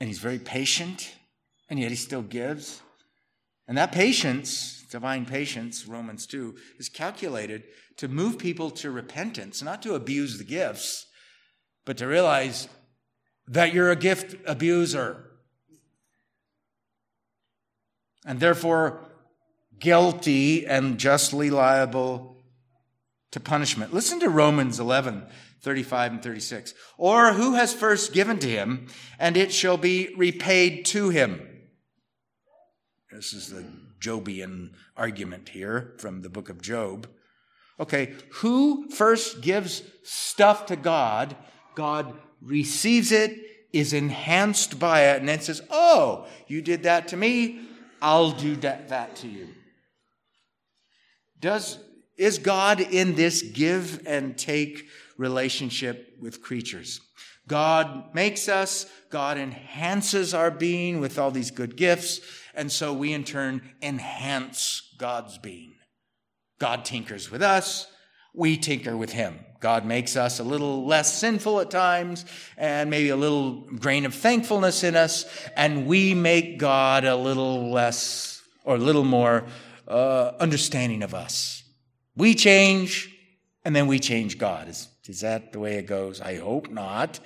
[0.00, 1.14] And he's very patient,
[1.68, 2.80] and yet he still gives.
[3.68, 7.64] And that patience, divine patience, Romans 2, is calculated
[7.98, 11.06] to move people to repentance, not to abuse the gifts,
[11.84, 12.66] but to realize
[13.50, 15.24] that you're a gift abuser.
[18.24, 19.00] And therefore,
[19.78, 22.36] guilty and justly liable
[23.32, 23.92] to punishment.
[23.92, 25.26] Listen to Romans 11,
[25.62, 26.74] 35 and 36.
[26.96, 28.86] Or who has first given to him,
[29.18, 31.46] and it shall be repaid to him.
[33.10, 33.64] This is the
[34.00, 37.08] Jobian argument here from the book of Job.
[37.80, 41.34] Okay, who first gives stuff to God,
[41.74, 43.38] God receives it,
[43.72, 47.60] is enhanced by it, and then says, Oh, you did that to me,
[48.02, 49.48] I'll do that, that to you.
[51.38, 51.78] Does,
[52.16, 54.86] is God in this give and take
[55.16, 57.00] relationship with creatures.
[57.46, 62.20] God makes us, God enhances our being with all these good gifts,
[62.54, 65.74] and so we in turn enhance God's being.
[66.58, 67.86] God tinkers with us,
[68.34, 69.40] we tinker with Him.
[69.60, 72.24] God makes us a little less sinful at times,
[72.56, 77.70] and maybe a little grain of thankfulness in us, and we make God a little
[77.70, 79.44] less or a little more
[79.86, 81.62] uh, understanding of us.
[82.16, 83.14] We change,
[83.64, 84.68] and then we change God.
[84.68, 86.20] Is, is that the way it goes?
[86.20, 87.20] I hope not.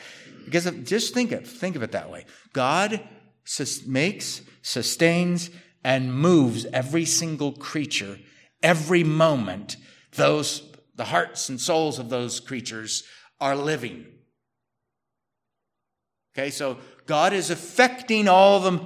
[0.45, 2.26] Because of, just think of, think of it that way.
[2.53, 3.01] God
[3.45, 5.51] sus- makes, sustains,
[5.82, 8.18] and moves every single creature
[8.62, 9.76] every moment.
[10.16, 10.62] Those,
[10.95, 13.05] the hearts and souls of those creatures
[13.40, 14.07] are living.
[16.36, 18.80] Okay, so God is affecting all the,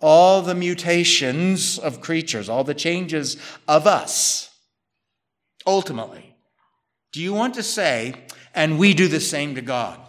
[0.00, 3.36] all the mutations of creatures, all the changes
[3.66, 4.50] of us,
[5.66, 6.36] ultimately.
[7.12, 8.14] Do you want to say,
[8.54, 10.00] and we do the same to God?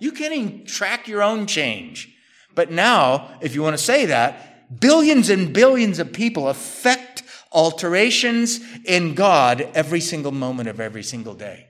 [0.00, 2.12] You can't even track your own change.
[2.54, 7.11] But now, if you want to say that, billions and billions of people affect
[7.52, 11.68] alterations in God every single moment of every single day.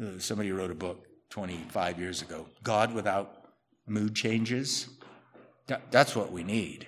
[0.00, 3.46] Uh, somebody wrote a book 25 years ago God without
[3.86, 4.88] mood changes.
[5.90, 6.86] That's what we need.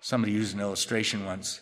[0.00, 1.60] Somebody used an illustration once.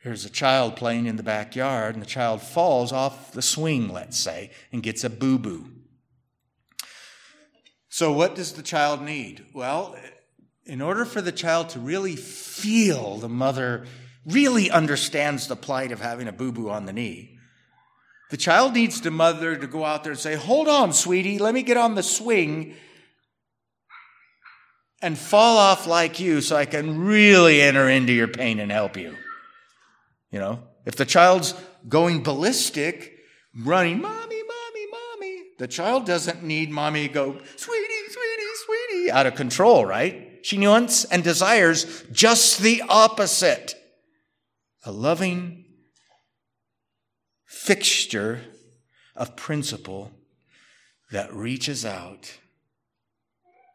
[0.00, 4.16] Here's a child playing in the backyard, and the child falls off the swing, let's
[4.16, 5.70] say, and gets a boo boo.
[7.88, 9.46] So, what does the child need?
[9.54, 9.96] Well,
[10.66, 13.86] in order for the child to really feel the mother
[14.26, 17.38] really understands the plight of having a boo boo on the knee,
[18.30, 21.54] the child needs the mother to go out there and say, Hold on, sweetie, let
[21.54, 22.74] me get on the swing
[25.00, 28.96] and fall off like you so I can really enter into your pain and help
[28.96, 29.16] you.
[30.30, 31.54] You know, if the child's
[31.88, 33.16] going ballistic,
[33.56, 34.57] running, Mommy, Mommy,
[35.58, 40.38] the child doesn't need Mommy go, Sweetie, Sweetie, Sweetie, out of control, right?
[40.42, 43.74] She wants and desires just the opposite
[44.84, 45.64] a loving
[47.44, 48.40] fixture
[49.16, 50.12] of principle
[51.10, 52.38] that reaches out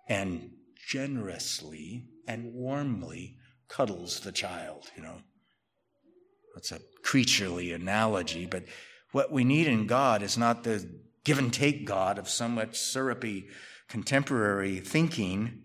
[0.07, 0.51] and
[0.87, 5.17] generously and warmly cuddles the child, you know.
[6.55, 8.63] That's a creaturely analogy, but
[9.11, 10.87] what we need in God is not the
[11.23, 13.47] give and take God of somewhat syrupy
[13.87, 15.63] contemporary thinking.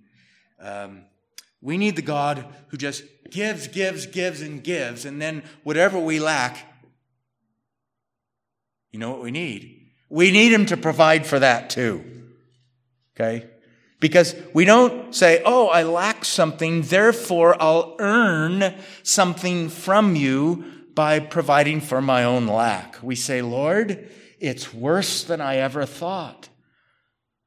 [0.60, 1.04] Um,
[1.60, 6.20] we need the God who just gives, gives, gives, and gives, and then whatever we
[6.20, 6.58] lack,
[8.92, 9.92] you know what we need?
[10.08, 12.04] We need Him to provide for that too.
[13.14, 13.48] Okay?
[14.00, 21.18] Because we don't say, oh, I lack something, therefore I'll earn something from you by
[21.18, 22.96] providing for my own lack.
[23.02, 24.08] We say, Lord,
[24.40, 26.48] it's worse than I ever thought.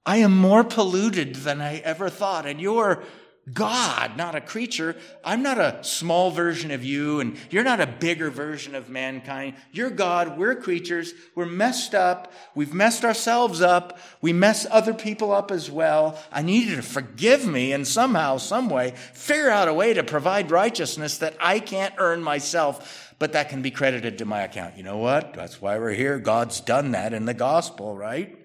[0.05, 3.03] I am more polluted than I ever thought, and you're
[3.51, 4.95] God, not a creature.
[5.23, 9.55] I'm not a small version of you, and you're not a bigger version of mankind.
[9.71, 10.37] You're God.
[10.37, 11.13] We're creatures.
[11.33, 12.31] We're messed up.
[12.53, 13.97] We've messed ourselves up.
[14.21, 16.19] We mess other people up as well.
[16.31, 20.03] I need you to forgive me and somehow, some way, figure out a way to
[20.03, 24.75] provide righteousness that I can't earn myself, but that can be credited to my account.
[24.77, 25.35] You know what?
[25.35, 26.17] That's why we're here.
[26.17, 28.35] God's done that in the gospel, right?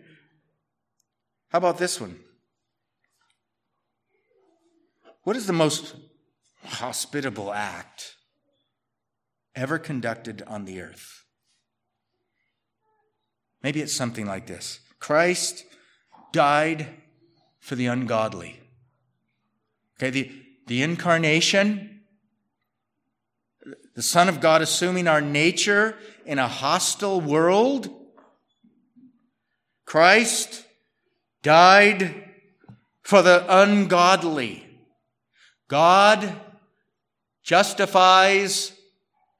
[1.48, 2.20] How about this one?
[5.22, 5.96] What is the most
[6.62, 8.16] hospitable act
[9.54, 11.24] ever conducted on the earth?
[13.62, 15.64] Maybe it's something like this Christ
[16.32, 16.86] died
[17.60, 18.60] for the ungodly.
[19.98, 20.32] Okay, the,
[20.66, 21.95] the incarnation,
[23.96, 27.88] the Son of God assuming our nature in a hostile world.
[29.86, 30.64] Christ
[31.42, 32.30] died
[33.02, 34.66] for the ungodly.
[35.68, 36.40] God
[37.42, 38.72] justifies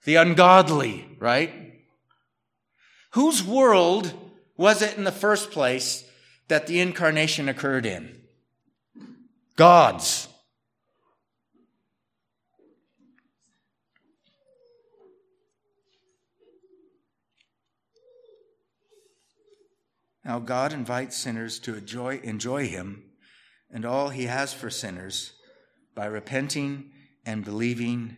[0.04, 1.52] the ungodly, right?
[3.10, 4.12] Whose world
[4.56, 6.08] was it in the first place
[6.48, 8.22] that the incarnation occurred in?
[9.56, 10.25] God's.
[20.26, 23.04] Now, God invites sinners to enjoy, enjoy Him
[23.70, 25.34] and all He has for sinners
[25.94, 26.90] by repenting
[27.24, 28.16] and believing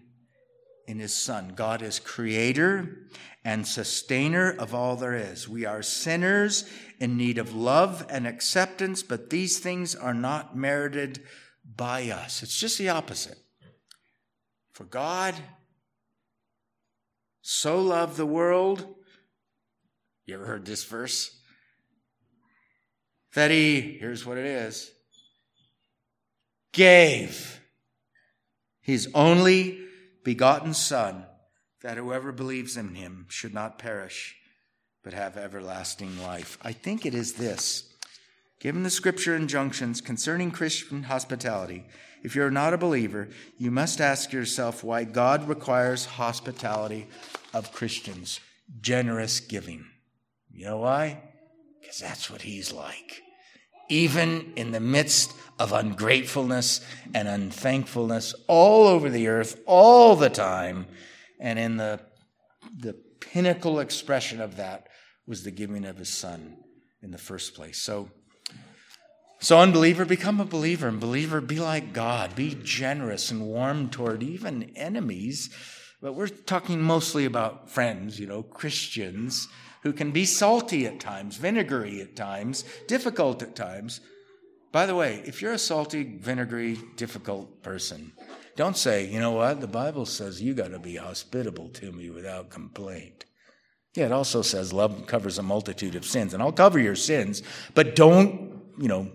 [0.86, 1.52] in his son.
[1.54, 3.08] God is creator
[3.44, 5.46] and sustainer of all there is.
[5.46, 6.64] We are sinners
[6.98, 11.22] in need of love and acceptance, but these things are not merited
[11.76, 12.42] by us.
[12.42, 13.36] It's just the opposite.
[14.72, 15.34] For God
[17.42, 18.94] so loved the world.
[20.24, 21.37] You ever heard this verse?
[23.34, 24.90] That he, here's what it is,
[26.72, 27.60] gave
[28.80, 29.78] his only
[30.24, 31.26] begotten Son,
[31.82, 34.36] that whoever believes in him should not perish,
[35.02, 36.58] but have everlasting life.
[36.62, 37.92] I think it is this.
[38.60, 41.84] Given the scripture injunctions concerning Christian hospitality,
[42.22, 47.06] if you're not a believer, you must ask yourself why God requires hospitality
[47.54, 48.40] of Christians,
[48.80, 49.86] generous giving.
[50.50, 51.22] You know why?
[51.88, 53.22] Because that's what he's like.
[53.88, 56.82] Even in the midst of ungratefulness
[57.14, 60.86] and unthankfulness all over the earth all the time.
[61.40, 62.00] And in the,
[62.78, 64.88] the pinnacle expression of that
[65.26, 66.58] was the giving of his son
[67.00, 67.80] in the first place.
[67.80, 68.10] So,
[69.40, 72.36] so unbeliever, become a believer, and believer, be like God.
[72.36, 75.48] Be generous and warm toward even enemies.
[76.02, 79.48] But we're talking mostly about friends, you know, Christians
[79.82, 84.00] who can be salty at times, vinegary at times, difficult at times.
[84.72, 88.12] By the way, if you're a salty, vinegary, difficult person,
[88.56, 92.10] don't say, you know what, the Bible says you got to be hospitable to me
[92.10, 93.24] without complaint.
[93.94, 97.42] Yeah, it also says love covers a multitude of sins, and I'll cover your sins,
[97.74, 99.10] but don't, you know,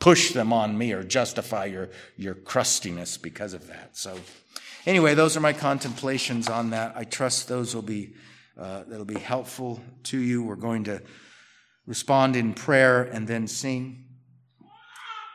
[0.00, 3.96] push them on me or justify your, your crustiness because of that.
[3.96, 4.18] So,
[4.86, 6.96] anyway, those are my contemplations on that.
[6.96, 8.14] I trust those will be
[8.58, 10.42] uh, that'll be helpful to you.
[10.42, 11.00] We're going to
[11.86, 14.04] respond in prayer, and then sing.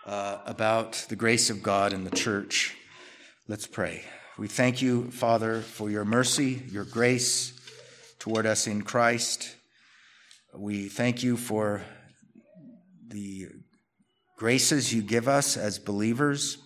[0.05, 2.75] uh, about the grace of God in the church.
[3.47, 4.03] Let's pray.
[4.37, 7.53] We thank you, Father, for your mercy, your grace
[8.19, 9.55] toward us in Christ.
[10.55, 11.81] We thank you for
[13.07, 13.47] the
[14.37, 16.57] graces you give us as believers.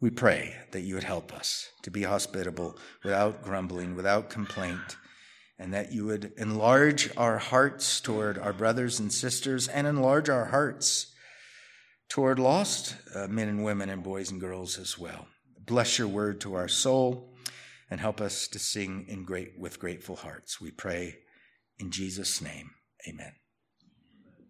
[0.00, 4.96] We pray that you would help us to be hospitable without grumbling, without complaint,
[5.60, 10.46] and that you would enlarge our hearts toward our brothers and sisters and enlarge our
[10.46, 11.12] hearts
[12.08, 15.26] toward lost uh, men and women and boys and girls as well.
[15.66, 17.34] Bless your word to our soul
[17.90, 20.62] and help us to sing in great with grateful hearts.
[20.62, 21.18] We pray
[21.78, 22.70] in Jesus' name.
[23.06, 23.39] Amen.